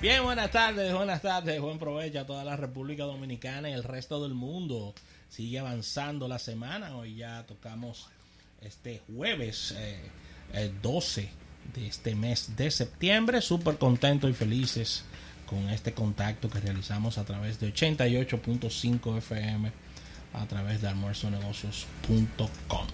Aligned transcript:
Bien, 0.00 0.22
buenas 0.22 0.50
tardes, 0.50 0.92
buenas 0.92 1.22
tardes, 1.22 1.58
buen 1.58 1.78
provecho 1.78 2.20
a 2.20 2.26
toda 2.26 2.44
la 2.44 2.54
República 2.54 3.04
Dominicana 3.04 3.70
y 3.70 3.72
el 3.72 3.82
resto 3.82 4.22
del 4.22 4.34
mundo. 4.34 4.94
Sigue 5.30 5.58
avanzando 5.58 6.28
la 6.28 6.38
semana, 6.38 6.94
hoy 6.94 7.16
ya 7.16 7.46
tocamos 7.46 8.08
este 8.60 9.00
jueves 9.06 9.74
eh, 9.78 10.70
12 10.82 11.30
de 11.74 11.86
este 11.86 12.14
mes 12.14 12.54
de 12.56 12.70
septiembre, 12.70 13.40
súper 13.40 13.78
contentos 13.78 14.28
y 14.30 14.34
felices 14.34 15.04
con 15.46 15.70
este 15.70 15.94
contacto 15.94 16.50
que 16.50 16.60
realizamos 16.60 17.16
a 17.16 17.24
través 17.24 17.58
de 17.58 17.72
88.5 17.72 19.16
FM, 19.16 19.72
a 20.34 20.46
través 20.46 20.82
de 20.82 20.88
almuerzonegocios.com. 20.88 22.86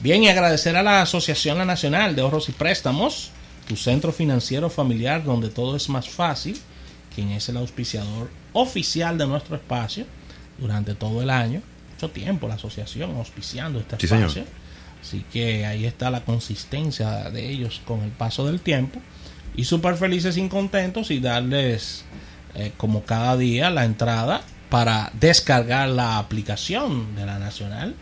Bien, 0.00 0.24
y 0.24 0.28
agradecer 0.28 0.76
a 0.76 0.82
la 0.82 1.02
Asociación 1.02 1.64
Nacional 1.64 2.16
de 2.16 2.22
Ahorros 2.22 2.48
y 2.48 2.52
Préstamos, 2.52 3.30
tu 3.68 3.76
centro 3.76 4.12
financiero 4.12 4.68
familiar 4.70 5.24
donde 5.24 5.48
todo 5.48 5.76
es 5.76 5.88
más 5.88 6.08
fácil, 6.08 6.58
quien 7.14 7.30
es 7.30 7.48
el 7.48 7.56
auspiciador 7.56 8.30
oficial 8.52 9.18
de 9.18 9.26
nuestro 9.26 9.56
espacio 9.56 10.06
durante 10.58 10.94
todo 10.94 11.22
el 11.22 11.30
año. 11.30 11.62
Mucho 11.94 12.10
tiempo 12.10 12.48
la 12.48 12.54
asociación 12.54 13.14
auspiciando 13.16 13.78
este 13.80 13.96
Sí, 13.98 14.06
espacio. 14.06 14.28
señor. 14.30 14.48
Así 15.00 15.24
que 15.32 15.66
ahí 15.66 15.84
está 15.84 16.10
la 16.10 16.24
consistencia 16.24 17.30
de 17.30 17.50
ellos 17.50 17.80
con 17.86 18.00
el 18.02 18.10
paso 18.10 18.46
del 18.46 18.60
tiempo. 18.60 19.00
Y 19.56 19.64
súper 19.64 19.96
felices 19.96 20.36
y 20.36 20.48
contentos 20.48 21.10
y 21.10 21.18
darles 21.20 22.04
eh, 22.54 22.72
como 22.76 23.04
cada 23.04 23.36
día 23.36 23.70
la 23.70 23.84
entrada 23.84 24.42
para 24.70 25.10
descargar 25.20 25.88
la 25.90 26.18
aplicación 26.18 27.14
de 27.16 27.26
la 27.26 27.38
Nacional. 27.38 27.94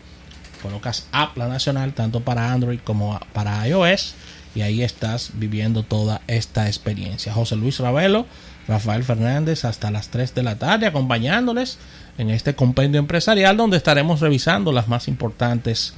Colocas 0.61 1.07
App 1.11 1.35
La 1.37 1.47
Nacional 1.47 1.93
tanto 1.93 2.21
para 2.21 2.53
Android 2.53 2.79
como 2.83 3.19
para 3.33 3.67
iOS 3.67 4.13
y 4.55 4.61
ahí 4.61 4.83
estás 4.83 5.31
viviendo 5.33 5.83
toda 5.83 6.21
esta 6.27 6.67
experiencia. 6.67 7.33
José 7.33 7.55
Luis 7.55 7.79
Ravelo, 7.79 8.25
Rafael 8.67 9.03
Fernández 9.03 9.65
hasta 9.65 9.91
las 9.91 10.09
3 10.09 10.35
de 10.35 10.43
la 10.43 10.57
tarde 10.57 10.87
acompañándoles 10.87 11.77
en 12.17 12.29
este 12.29 12.55
compendio 12.55 12.99
empresarial 12.99 13.57
donde 13.57 13.77
estaremos 13.77 14.19
revisando 14.19 14.71
las 14.71 14.87
más 14.87 15.07
importantes 15.07 15.93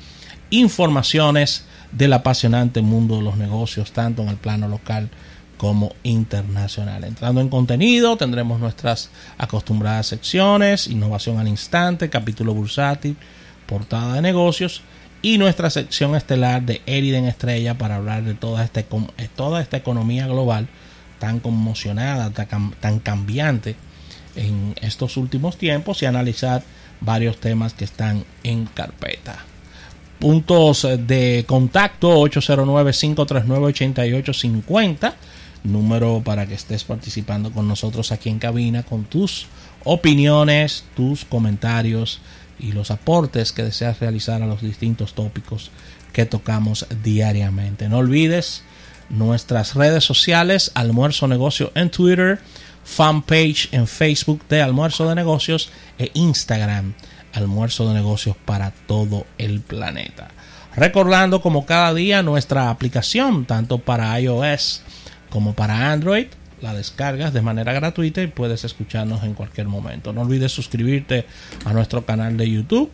informaciones 0.49 1.65
del 1.91 2.13
apasionante 2.13 2.81
mundo 2.81 3.17
de 3.17 3.23
los 3.23 3.37
negocios, 3.37 3.91
tanto 3.91 4.21
en 4.21 4.29
el 4.29 4.37
plano 4.37 4.67
local 4.67 5.09
como 5.57 5.93
internacional. 6.03 7.03
Entrando 7.03 7.41
en 7.41 7.49
contenido, 7.49 8.17
tendremos 8.17 8.59
nuestras 8.59 9.09
acostumbradas 9.37 10.07
secciones, 10.07 10.87
innovación 10.87 11.39
al 11.39 11.47
instante, 11.47 12.09
capítulo 12.09 12.53
bursátil, 12.53 13.15
portada 13.65 14.15
de 14.15 14.21
negocios 14.21 14.81
y 15.23 15.39
nuestra 15.39 15.71
sección 15.71 16.15
estelar 16.15 16.61
de 16.61 16.81
Eriden 16.85 17.25
Estrella 17.25 17.75
para 17.77 17.95
hablar 17.95 18.23
de 18.23 18.35
toda 18.35 18.63
esta, 18.63 18.87
econ- 18.87 19.09
eh, 19.17 19.27
toda 19.35 19.59
esta 19.61 19.77
economía 19.77 20.27
global 20.27 20.67
tan 21.17 21.39
conmocionada, 21.39 22.29
tan 22.31 22.99
cambiante 22.99 23.75
en 24.35 24.75
estos 24.81 25.15
últimos 25.17 25.57
tiempos 25.57 26.03
y 26.03 26.05
analizar 26.05 26.63
varios 27.01 27.37
temas 27.39 27.73
que 27.73 27.85
están 27.85 28.25
en 28.43 28.65
carpeta. 28.65 29.37
Puntos 30.19 30.85
de 31.07 31.43
contacto 31.47 32.19
809-539-8850 33.81 35.13
número 35.63 36.21
para 36.25 36.45
que 36.45 36.55
estés 36.55 36.83
participando 36.83 37.51
con 37.51 37.67
nosotros 37.67 38.11
aquí 38.11 38.29
en 38.29 38.39
cabina 38.39 38.83
con 38.83 39.05
tus 39.05 39.47
opiniones, 39.85 40.83
tus 40.95 41.23
comentarios 41.23 42.19
y 42.63 42.71
los 42.71 42.91
aportes 42.91 43.51
que 43.51 43.63
deseas 43.63 43.99
realizar 43.99 44.41
a 44.41 44.47
los 44.47 44.61
distintos 44.61 45.13
tópicos 45.13 45.69
que 46.13 46.25
tocamos 46.25 46.87
diariamente. 47.03 47.89
No 47.89 47.97
olvides 47.97 48.63
nuestras 49.09 49.75
redes 49.75 50.05
sociales, 50.05 50.71
Almuerzo 50.73 51.27
Negocio 51.27 51.73
en 51.75 51.89
Twitter, 51.89 52.39
fanpage 52.85 53.67
en 53.73 53.85
Facebook 53.85 54.47
de 54.47 54.61
Almuerzo 54.61 55.09
de 55.09 55.15
Negocios 55.15 55.71
e 55.99 56.09
Instagram 56.13 56.93
Almuerzo 57.33 57.87
de 57.87 57.95
Negocios 57.95 58.37
para 58.45 58.71
todo 58.71 59.25
el 59.37 59.59
planeta. 59.59 60.29
Recordando 60.75 61.41
como 61.41 61.65
cada 61.65 61.93
día 61.93 62.23
nuestra 62.23 62.69
aplicación, 62.69 63.45
tanto 63.45 63.79
para 63.79 64.19
iOS 64.19 64.83
como 65.29 65.53
para 65.53 65.91
Android, 65.91 66.27
la 66.63 66.73
descargas 66.73 67.33
de 67.33 67.41
manera 67.41 67.73
gratuita 67.73 68.23
y 68.23 68.27
puedes 68.27 68.63
escucharnos 68.63 69.23
en 69.23 69.33
cualquier 69.33 69.67
momento. 69.67 70.13
No 70.13 70.21
olvides 70.21 70.53
suscribirte 70.53 71.25
a 71.65 71.73
nuestro 71.73 72.05
canal 72.05 72.37
de 72.37 72.49
YouTube. 72.49 72.89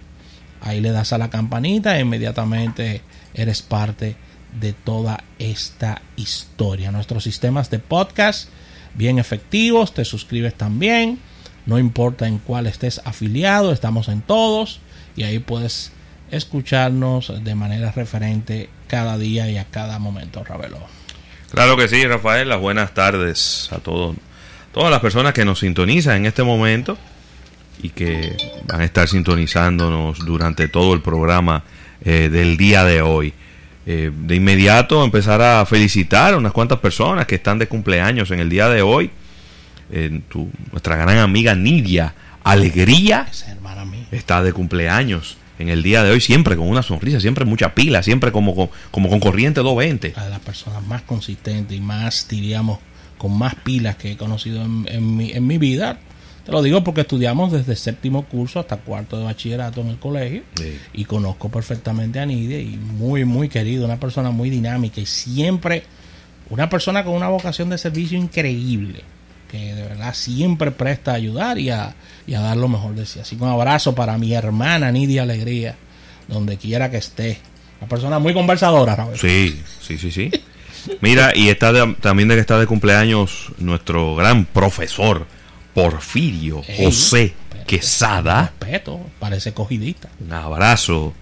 Ahí 0.62 0.82
le 0.82 0.92
das 0.92 1.14
a 1.14 1.20
la 1.20 1.30
campanita 1.30 1.96
e 1.96 2.02
inmediatamente 2.02 3.02
eres 3.34 3.62
parte 3.62 4.16
de 4.60 4.74
toda 4.74 5.24
esta 5.38 6.02
historia. 6.16 6.92
Nuestros 6.92 7.24
sistemas 7.24 7.70
de 7.70 7.78
podcast 7.78 8.50
bien 8.96 9.20
efectivos, 9.20 9.94
te 9.94 10.04
suscribes 10.04 10.56
también. 10.56 11.20
No 11.68 11.78
importa 11.78 12.28
en 12.28 12.40
cuál 12.40 12.66
estés 12.66 13.00
afiliado, 13.06 13.72
estamos 13.72 14.08
en 14.08 14.22
todos 14.22 14.80
y 15.16 15.24
ahí 15.24 15.38
puedes 15.38 15.92
escucharnos 16.32 17.32
de 17.44 17.54
manera 17.54 17.92
referente 17.92 18.70
cada 18.88 19.20
día 19.20 19.48
y 19.50 19.58
a 19.58 19.66
cada 19.66 20.00
momento, 20.00 20.44
Ravelo. 20.44 20.99
Claro 21.52 21.76
que 21.78 21.88
sí, 21.88 22.06
Rafael. 22.06 22.48
Las 22.50 22.60
buenas 22.60 22.94
tardes 22.94 23.70
a 23.72 23.80
todos, 23.80 24.16
todas 24.74 24.92
las 24.92 25.00
personas 25.00 25.34
que 25.34 25.46
nos 25.46 25.60
sintonizan 25.60 26.18
en 26.18 26.26
este 26.28 26.44
momento 26.44 26.98
y 27.82 27.90
que 27.90 28.36
van 28.68 28.82
a 28.82 28.86
estar 28.86 29.08
sintonizándonos 29.08 30.20
durante 30.26 30.68
todo 30.68 30.94
el 30.94 31.02
programa 31.02 31.64
eh, 32.04 32.30
del 32.32 32.58
día 32.58 32.84
de 32.84 33.02
hoy. 33.02 33.34
Eh, 33.86 34.12
de 34.14 34.36
inmediato 34.36 35.04
empezar 35.04 35.42
a 35.42 35.66
felicitar 35.66 36.34
a 36.34 36.38
unas 36.38 36.52
cuantas 36.52 36.80
personas 36.80 37.26
que 37.26 37.36
están 37.36 37.58
de 37.58 37.68
cumpleaños 37.68 38.30
en 38.32 38.40
el 38.40 38.50
día 38.50 38.70
de 38.70 38.82
hoy. 38.84 39.10
Eh, 39.92 40.22
tu- 40.30 40.52
nuestra 40.72 40.96
gran 40.98 41.18
amiga 41.18 41.56
Nidia 41.56 42.14
Alegría 42.44 43.28
Esa 43.32 43.52
hermana 43.52 43.86
mía. 43.86 44.06
está 44.12 44.44
de 44.44 44.54
cumpleaños 44.54 45.38
en 45.60 45.70
el 45.70 45.84
día 45.84 46.04
de 46.04 46.12
hoy, 46.12 46.20
siempre 46.22 46.56
con 46.56 46.68
una 46.68 46.82
sonrisa, 46.82 47.20
siempre 47.20 47.46
mucha 47.46 47.76
pila, 47.76 48.02
siempre 48.02 48.32
como, 48.32 48.56
con- 48.56 48.70
como 48.92 49.10
con 49.10 49.20
corriente 49.20 49.62
220. 49.62 50.14
Una 50.16 50.24
de 50.26 50.30
las 50.32 50.40
personas 50.40 50.84
más 50.88 51.02
consistentes 51.04 51.78
y 51.78 51.82
más, 51.82 52.28
diríamos, 52.30 52.80
con 53.18 53.38
más 53.38 53.54
pilas 53.56 53.96
que 53.98 54.14
he 54.14 54.18
conocido 54.18 54.62
en, 54.64 54.86
en 54.90 55.16
mi, 55.18 55.32
en 55.32 55.46
mi 55.46 55.58
vida. 55.58 56.00
Te 56.46 56.54
lo 56.54 56.62
digo 56.64 56.84
porque 56.84 57.02
estudiamos 57.02 57.52
desde 57.52 57.76
séptimo 57.76 58.24
curso 58.26 58.60
hasta 58.62 58.78
cuarto 58.78 59.20
de 59.20 59.26
bachillerato 59.26 59.82
en 59.82 59.90
el 59.90 59.98
colegio. 60.00 60.42
Sí. 60.56 60.80
y 60.94 61.06
conozco 61.06 61.50
perfectamente 61.50 62.20
a 62.20 62.26
Nidia 62.26 62.60
y 62.60 62.78
muy 62.78 63.26
muy 63.26 63.50
querido, 63.50 63.86
una 63.86 64.00
persona 64.00 64.32
muy 64.32 64.50
dinámica 64.50 65.00
y 65.02 65.06
siempre 65.06 65.84
una 66.50 66.68
persona 66.70 67.04
con 67.04 67.14
una 67.14 67.28
vocación 67.28 67.70
de 67.70 67.78
servicio 67.78 68.18
increíble, 68.18 69.02
que 69.50 69.74
de 69.76 69.82
verdad 69.84 70.14
siempre 70.14 70.72
presta 70.72 71.12
a 71.12 71.16
ayudar 71.16 71.58
y 71.58 71.70
a, 71.72 71.96
y 72.28 72.34
a 72.36 72.40
dar 72.42 72.56
lo 72.58 72.68
mejor 72.68 72.96
de 72.96 73.06
sí. 73.06 73.20
Así 73.20 73.36
que 73.36 73.44
un 73.44 73.50
abrazo 73.50 73.96
para 73.96 74.18
mi 74.18 74.34
hermana 74.34 74.92
Nidia 74.92 75.24
Alegría, 75.24 75.76
donde 76.28 76.58
quiera 76.58 76.90
que 76.92 76.98
esté. 76.98 77.40
Una 77.82 77.88
persona 77.90 78.20
muy 78.20 78.34
conversadora, 78.34 78.96
Raúl. 78.96 79.18
Sí, 79.18 79.60
sí, 79.82 79.98
sí, 79.98 80.12
sí. 80.12 80.32
Mira, 81.02 81.32
y 81.36 81.50
está 81.50 81.72
de- 81.74 81.96
también 82.02 82.30
de 82.30 82.36
que 82.36 82.42
está 82.42 82.60
de 82.60 82.68
cumpleaños 82.68 83.52
nuestro 83.58 84.16
gran 84.16 84.46
profesor 84.46 85.26
Porfirio 85.74 86.62
Ey, 86.68 86.86
José 86.86 87.34
pero- 87.50 87.66
Quesada. 87.66 88.54
Respeto, 88.60 89.00
parece 89.20 89.54
cogidita. 89.54 90.10
Un 90.20 90.34
abrazo 90.34 91.14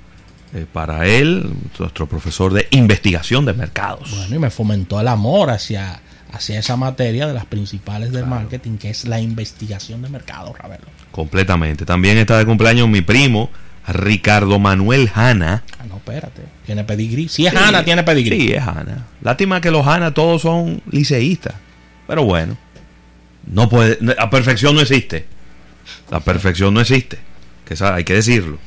eh, 0.54 0.66
para 0.72 1.06
él, 1.08 1.50
nuestro 1.78 2.08
profesor 2.08 2.54
de 2.54 2.68
investigación 2.72 3.46
de 3.46 3.54
mercados. 3.54 4.10
Bueno, 4.12 4.36
y 4.36 4.40
me 4.40 4.50
fomentó 4.50 5.00
el 5.02 5.08
amor 5.10 5.50
hacia, 5.50 6.00
hacia 6.38 6.60
esa 6.60 6.78
materia 6.78 7.28
de 7.28 7.34
las 7.34 7.46
principales 7.46 8.12
del 8.12 8.26
marketing, 8.26 8.78
que 8.78 8.90
es 8.90 9.06
la 9.06 9.20
investigación 9.20 10.02
de 10.02 10.10
mercado, 10.10 10.54
Ravelo. 10.54 10.86
Completamente. 11.12 11.86
También 11.86 12.18
está 12.18 12.38
de 12.38 12.46
cumpleaños 12.46 12.88
mi 12.88 13.02
primo 13.02 13.50
Ricardo 13.88 14.60
Manuel 14.60 15.10
Hanna. 15.14 15.64
Ah, 15.80 15.86
no, 15.88 15.98
espérate. 15.98 16.44
Tiene 16.66 16.84
pedigrí. 16.84 17.28
Si 17.28 17.48
es 17.48 17.56
Ana, 17.56 17.84
tiene 17.84 18.04
pedigrí. 18.04 18.40
Sí, 18.42 18.54
es 18.54 18.62
Hanna. 18.62 19.06
Lástima 19.22 19.62
que 19.62 19.72
los 19.72 19.86
Hanna 19.86 20.14
todos 20.14 20.42
son 20.42 20.82
liceístas. 20.92 21.56
Pero 22.06 22.24
bueno, 22.24 22.58
no 23.46 23.70
puede, 23.70 23.98
la 24.02 24.30
perfección 24.30 24.76
no 24.76 24.82
existe. 24.82 25.26
La 26.12 26.20
perfección 26.20 26.74
no 26.74 26.82
existe. 26.82 27.20
Que 27.66 27.76
hay 27.84 28.04
que 28.04 28.14
decirlo. 28.14 28.60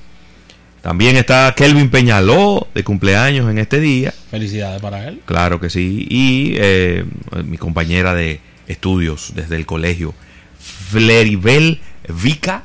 También 0.83 1.17
está 1.17 1.55
Kelvin 1.55 1.91
Peñaló 1.91 2.69
de 2.75 2.83
cumpleaños 2.85 3.51
en 3.51 3.59
este 3.59 3.81
día. 3.81 4.15
Felicidades 4.31 4.81
para 4.81 5.07
él. 5.09 5.21
Claro 5.27 5.61
que 5.61 5.69
sí. 5.69 6.07
Y 6.09 6.55
eh, 6.57 7.05
mi 7.45 7.59
compañera 7.59 8.15
de 8.15 8.41
estudios 8.67 9.33
desde 9.35 9.57
el 9.57 9.67
colegio, 9.67 10.15
Fleribel 10.59 11.81
Vica. 12.09 12.63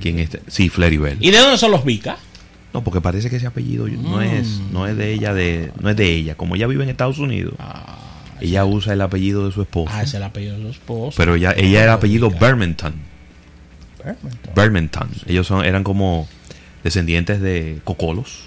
¿Quién 0.00 0.20
es? 0.20 0.38
Sí, 0.46 0.68
Fleribel. 0.68 1.16
¿Y 1.20 1.30
de 1.32 1.38
dónde 1.38 1.58
son 1.58 1.72
los 1.72 1.84
Vicas? 1.84 2.18
No, 2.72 2.84
porque 2.84 3.00
parece 3.00 3.30
que 3.30 3.36
ese 3.36 3.46
apellido 3.46 3.88
no 3.88 4.20
es 4.20 4.60
no 4.70 4.86
es 4.86 4.96
de 4.96 5.12
ella 5.12 5.32
de 5.32 5.72
no 5.80 5.88
es 5.88 5.96
de 5.96 6.12
ella, 6.12 6.34
como 6.34 6.56
ella 6.56 6.66
vive 6.66 6.84
en 6.84 6.90
Estados 6.90 7.18
Unidos. 7.18 7.54
ella 8.40 8.64
usa 8.64 8.92
el 8.92 9.00
apellido 9.00 9.46
de 9.46 9.52
su 9.52 9.62
esposo. 9.62 9.90
Ah, 9.92 10.02
es 10.02 10.14
el 10.14 10.22
apellido 10.22 10.56
de 10.56 10.62
su 10.62 10.68
esposo. 10.68 11.14
pero 11.16 11.34
ella 11.34 11.54
ella 11.56 11.82
era 11.82 11.94
apellido 11.94 12.28
Vica. 12.28 12.40
Bermenton. 12.46 12.94
Bermenton. 14.04 14.54
Bermenton. 14.54 15.08
Ellos 15.26 15.46
son 15.46 15.64
eran 15.64 15.82
como 15.82 16.28
descendientes 16.86 17.40
de 17.40 17.80
cocolos. 17.82 18.44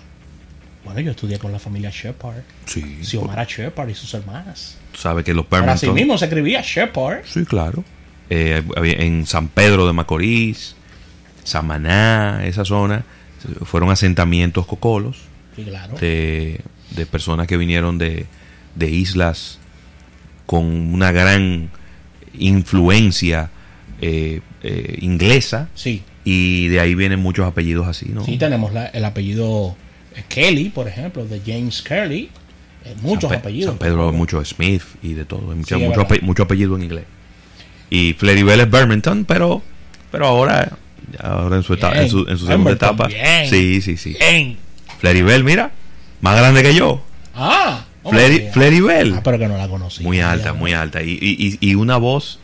Bueno, 0.85 1.01
yo 1.01 1.11
estudié 1.11 1.37
con 1.39 1.51
la 1.51 1.59
familia 1.59 1.89
Shepard. 1.93 2.41
Sí. 2.65 2.99
Xiomara 3.03 3.43
Shepard 3.43 3.89
y 3.89 3.93
sus 3.95 4.13
hermanas. 4.13 4.77
Tú 4.93 4.99
sabes 4.99 5.25
que 5.25 5.33
los 5.33 5.45
Pero 5.45 5.69
así 5.69 5.89
mismo 5.89 6.17
se 6.17 6.25
escribía 6.25 6.61
Shepard. 6.63 7.25
Sí, 7.25 7.43
claro. 7.45 7.83
Eh, 8.29 8.63
en 8.77 9.25
San 9.25 9.49
Pedro 9.49 9.85
de 9.87 9.91
Macorís, 9.93 10.75
Samaná, 11.43 12.45
esa 12.45 12.63
zona, 12.63 13.03
fueron 13.63 13.91
asentamientos 13.91 14.65
cocolos 14.65 15.17
Sí, 15.55 15.63
claro. 15.65 15.97
de, 15.97 16.61
de 16.91 17.05
personas 17.05 17.45
que 17.47 17.57
vinieron 17.57 17.97
de, 17.97 18.25
de 18.75 18.89
islas 18.89 19.59
con 20.45 20.65
una 20.93 21.11
gran 21.11 21.69
influencia 22.37 23.49
eh, 24.01 24.41
eh, 24.63 24.97
inglesa 25.01 25.67
Sí, 25.75 26.03
y 26.31 26.67
de 26.67 26.79
ahí 26.79 26.95
vienen 26.95 27.19
muchos 27.19 27.45
apellidos 27.47 27.87
así, 27.87 28.07
¿no? 28.13 28.23
sí 28.25 28.37
tenemos 28.37 28.73
la- 28.73 28.87
el 28.87 29.03
apellido 29.05 29.75
eh, 30.15 30.23
Kelly, 30.27 30.69
por 30.69 30.87
ejemplo, 30.87 31.25
de 31.25 31.41
James 31.45 31.81
Kelly. 31.81 32.29
Eh, 32.85 32.95
muchos 33.01 33.29
San 33.29 33.39
apellidos. 33.39 33.71
San 33.71 33.77
Pedro, 33.79 34.11
mucho 34.11 34.43
Smith 34.45 34.83
y 35.01 35.13
de 35.13 35.25
todo. 35.25 35.51
Hay 35.51 35.57
mucho, 35.57 35.77
Sí, 35.77 35.83
mucho, 35.83 36.01
ape- 36.07 36.21
mucho 36.21 36.43
apellido 36.43 36.75
en 36.75 36.83
inglés. 36.83 37.05
Y 37.89 38.13
Fleribel 38.13 38.59
es 38.59 38.69
Birmingham, 38.69 39.25
pero, 39.25 39.61
pero 40.11 40.27
ahora, 40.27 40.77
ahora 41.19 41.55
en 41.57 41.63
su, 41.63 41.73
etapa, 41.73 42.01
en 42.01 42.09
su, 42.09 42.27
en 42.27 42.37
su 42.37 42.45
segunda 42.47 42.71
etapa. 42.71 43.07
bien. 43.07 43.49
Sí, 43.49 43.81
sí, 43.81 43.97
sí. 43.97 44.15
Bien. 44.19 44.57
Fleribel, 44.99 45.43
mira, 45.43 45.71
más 46.21 46.37
grande 46.37 46.61
que 46.63 46.73
yo. 46.75 47.01
Ah, 47.35 47.85
oh, 48.03 48.11
Fleri-. 48.11 48.49
Fleribel. 48.51 49.13
Ah, 49.15 49.21
pero 49.23 49.37
que 49.39 49.47
no 49.47 49.57
la 49.57 49.67
conocí. 49.67 50.03
muy 50.03 50.19
alta, 50.21 50.53
muy 50.53 50.73
alta. 50.73 51.01
Y, 51.01 51.17
y- 51.21 51.57
y 51.61 51.75
una 51.75 51.97
voz, 51.97 52.39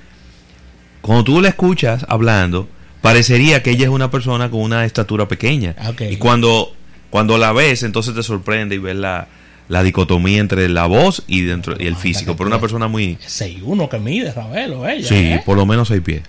cuando 1.02 1.24
tú 1.24 1.42
la 1.42 1.50
escuchas 1.50 2.06
hablando, 2.10 2.68
parecería 3.06 3.62
que 3.62 3.72
ella 3.72 3.84
es 3.86 3.90
una 3.92 4.10
persona 4.10 4.50
con 4.50 4.62
una 4.62 4.84
estatura 4.84 5.28
pequeña. 5.28 5.76
Ok. 5.90 6.02
Y 6.10 6.18
cuando, 6.18 6.74
cuando 7.10 7.38
la 7.38 7.54
ves, 7.54 7.84
entonces 7.84 8.16
te 8.16 8.24
sorprende 8.24 8.76
y 8.76 8.80
ves 8.80 8.96
la, 8.96 9.28
la 9.70 9.84
dicotomía 9.84 10.40
entre 10.40 10.68
la 10.70 10.88
voz 10.88 11.24
y, 11.28 11.42
dentro, 11.42 11.76
y 11.80 11.86
el 11.86 11.94
Ah, 11.94 11.98
físico. 11.98 12.36
Pero 12.36 12.48
una 12.48 12.60
persona 12.60 12.88
muy... 12.88 13.18
6'1 13.18 13.90
que 13.90 14.00
mide, 14.00 14.32
Ravelo, 14.34 14.88
ella. 14.88 15.08
Sí, 15.08 15.16
¿eh? 15.16 15.44
por 15.46 15.56
lo 15.56 15.66
menos 15.66 15.88
6 15.90 16.02
pies. 16.02 16.24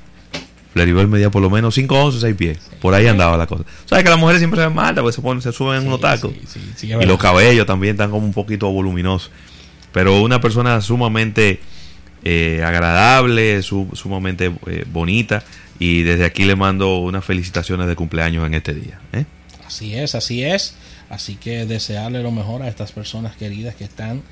Fleribel 0.74 1.08
medía 1.08 1.30
por 1.30 1.40
lo 1.40 1.48
menos 1.48 1.74
5 1.74 1.94
11, 1.94 2.20
6 2.20 2.36
pies. 2.36 2.58
Por 2.82 2.92
ahí 2.92 3.06
andaba 3.06 3.38
la 3.38 3.46
cosa. 3.46 3.64
Sabes 3.86 4.04
que 4.04 4.10
las 4.10 4.18
mujeres 4.18 4.40
siempre 4.40 4.60
se 4.60 4.66
ven 4.66 4.74
mal, 4.74 4.94
porque 4.94 5.12
se, 5.12 5.22
ponen, 5.22 5.40
se 5.40 5.52
suben 5.52 5.80
en 5.80 5.86
unos 5.86 6.00
tacos. 6.00 6.32
Sí, 6.46 6.60
sí, 6.60 6.60
sí, 6.76 6.86
y 6.88 7.06
los 7.06 7.18
cabellos 7.18 7.64
también 7.64 7.92
están 7.94 8.10
como 8.10 8.26
un 8.26 8.34
poquito 8.34 8.70
voluminosos. 8.70 9.30
Pero 9.92 10.20
una 10.20 10.42
persona 10.42 10.82
sumamente 10.82 11.60
eh, 12.28 12.62
agradable, 12.64 13.62
su- 13.62 13.88
sumamente 13.94 14.52
eh, 14.66 14.84
bonita. 14.90 15.44
Y 15.78 16.02
desde 16.02 16.24
aquí 16.24 16.44
le 16.44 16.56
mando 16.56 16.98
unas 16.98 17.24
felicitaciones 17.24 17.86
de 17.86 17.94
cumpleaños 17.94 18.44
en 18.46 18.54
este 18.54 18.74
día. 18.74 18.98
¿eh? 19.12 19.26
Así 19.66 19.94
es, 19.94 20.14
así 20.14 20.42
es. 20.42 20.74
Así 21.08 21.36
que 21.36 21.66
desearle 21.66 22.22
lo 22.22 22.32
mejor 22.32 22.62
a 22.62 22.68
estas 22.68 22.90
personas 22.92 23.36
queridas 23.36 23.74
que 23.76 23.84
están 23.84 24.22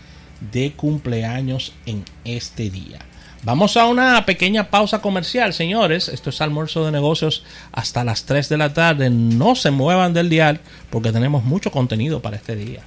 de 0.52 0.72
cumpleaños 0.72 1.72
en 1.86 2.04
este 2.24 2.68
día. 2.70 2.98
Vamos 3.44 3.76
a 3.76 3.84
una 3.86 4.24
pequeña 4.24 4.70
pausa 4.70 5.00
comercial, 5.02 5.52
señores. 5.52 6.08
Esto 6.08 6.30
es 6.30 6.40
almuerzo 6.40 6.84
de 6.86 6.90
negocios 6.92 7.44
hasta 7.72 8.02
las 8.02 8.24
3 8.24 8.48
de 8.48 8.56
la 8.56 8.72
tarde. 8.72 9.10
No 9.10 9.54
se 9.54 9.70
muevan 9.70 10.14
del 10.14 10.30
dial 10.30 10.60
porque 10.90 11.12
tenemos 11.12 11.44
mucho 11.44 11.70
contenido 11.70 12.22
para 12.22 12.36
este 12.38 12.56
día. 12.56 12.80